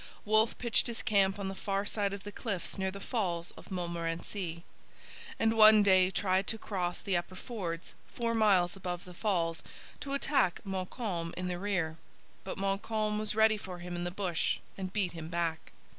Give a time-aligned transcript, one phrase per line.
[0.25, 3.69] Wolfe pitched his camp on the far side of the cliffs near the Falls of
[3.69, 4.63] Montmorency;
[5.39, 9.61] and one day tried to cross the upper fords, four miles above the falls,
[9.99, 11.97] to attack Montcalm in the rear.
[12.43, 15.71] But Montcalm was ready for him in the bush and beat him back.